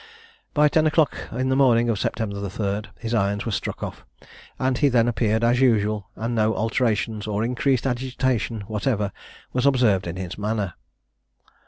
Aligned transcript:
By 0.55 0.67
ten 0.67 0.87
o'clock 0.87 1.15
in 1.31 1.49
the 1.49 1.55
morning 1.55 1.87
of 1.87 1.99
September 1.99 2.49
3, 2.49 2.89
his 2.97 3.13
irons 3.13 3.45
were 3.45 3.51
struck 3.51 3.83
off; 3.83 4.03
and 4.57 4.75
he 4.75 4.89
then 4.89 5.07
appeared 5.07 5.43
as 5.43 5.61
usual, 5.61 6.09
and 6.15 6.33
no 6.33 6.55
alteration 6.55 7.21
or 7.27 7.43
increased 7.43 7.85
agitation, 7.85 8.61
whatever, 8.61 9.11
was 9.53 9.67
observed 9.67 10.07
in 10.07 10.15
his 10.15 10.39
manner. 10.39 10.73